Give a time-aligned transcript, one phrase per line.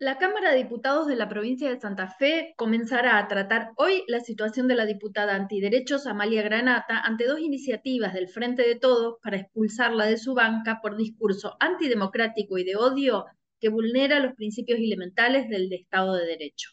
[0.00, 4.20] La Cámara de Diputados de la provincia de Santa Fe comenzará a tratar hoy la
[4.20, 9.38] situación de la diputada antiderechos Amalia Granata ante dos iniciativas del Frente de Todos para
[9.38, 13.24] expulsarla de su banca por discurso antidemocrático y de odio
[13.58, 16.70] que vulnera los principios elementales del Estado de Derecho.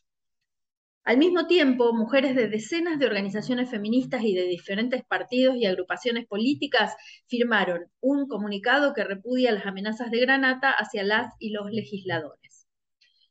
[1.04, 6.28] Al mismo tiempo, mujeres de decenas de organizaciones feministas y de diferentes partidos y agrupaciones
[6.28, 6.96] políticas
[7.26, 12.65] firmaron un comunicado que repudia las amenazas de Granata hacia las y los legisladores.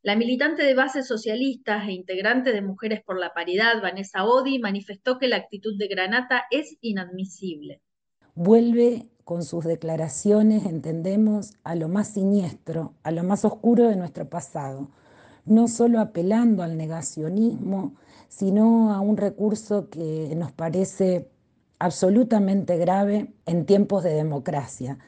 [0.05, 5.19] La militante de bases socialistas e integrante de Mujeres por la Paridad, Vanessa Odi, manifestó
[5.19, 7.81] que la actitud de Granata es inadmisible.
[8.35, 14.29] Vuelve con sus declaraciones, entendemos, a lo más siniestro, a lo más oscuro de nuestro
[14.29, 14.91] pasado,
[15.47, 17.95] no solo apelando al negacionismo,
[18.29, 21.31] sino a un recurso que nos parece
[21.79, 24.99] absolutamente grave en tiempos de democracia,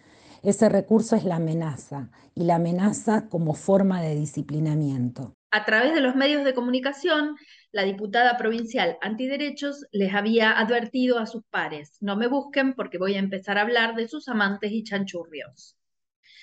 [0.42, 5.34] ese recurso es la amenaza y la amenaza como forma de disciplinamiento.
[5.50, 7.36] A través de los medios de comunicación,
[7.72, 13.14] la diputada provincial antiderechos les había advertido a sus pares, no me busquen porque voy
[13.14, 15.76] a empezar a hablar de sus amantes y chanchurrios.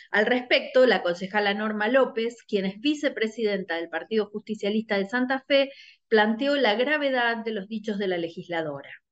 [0.10, 5.72] Al respecto, la concejala Norma López, quien es vicepresidenta del Partido Justicialista de Santa Fe,
[6.08, 9.03] planteó la gravedad de los dichos de la legisladora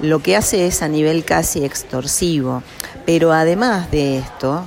[0.00, 2.62] lo que hace es a nivel casi extorsivo.
[3.06, 4.66] Pero además de esto,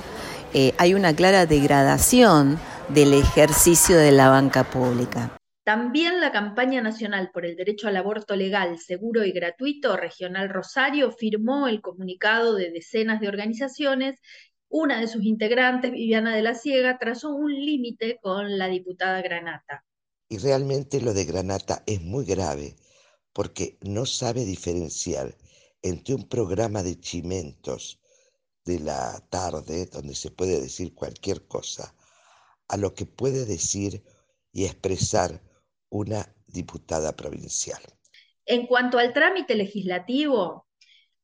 [0.52, 5.36] eh, hay una clara degradación del ejercicio de la banca pública.
[5.64, 11.10] También la campaña nacional por el derecho al aborto legal, seguro y gratuito, Regional Rosario,
[11.10, 14.20] firmó el comunicado de decenas de organizaciones.
[14.68, 19.84] Una de sus integrantes, Viviana de la Ciega, trazó un límite con la diputada Granata.
[20.28, 22.76] Y realmente lo de Granata es muy grave
[23.34, 25.36] porque no sabe diferenciar
[25.82, 28.00] entre un programa de chimentos
[28.64, 31.94] de la tarde, donde se puede decir cualquier cosa,
[32.68, 34.02] a lo que puede decir
[34.52, 35.42] y expresar
[35.90, 37.82] una diputada provincial.
[38.46, 40.66] En cuanto al trámite legislativo,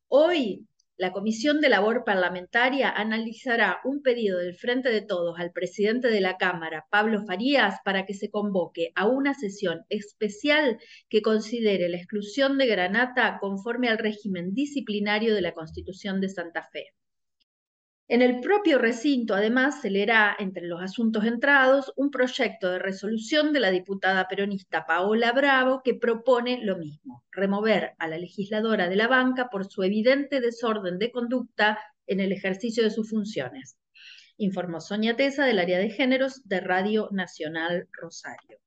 [0.08, 0.66] hoy
[1.00, 6.20] la Comisión de Labor Parlamentaria analizará un pedido del Frente de Todos al presidente de
[6.20, 10.78] la Cámara, Pablo Farías, para que se convoque a una sesión especial
[11.08, 16.68] que considere la exclusión de Granata conforme al régimen disciplinario de la Constitución de Santa
[16.70, 16.88] Fe.
[18.12, 23.52] En el propio recinto, además, se leerá, entre los asuntos entrados, un proyecto de resolución
[23.52, 28.96] de la diputada peronista Paola Bravo que propone lo mismo, remover a la legisladora de
[28.96, 31.78] la banca por su evidente desorden de conducta
[32.08, 33.76] en el ejercicio de sus funciones.
[34.38, 38.58] Informó Sonia Tesa del área de géneros de Radio Nacional Rosario.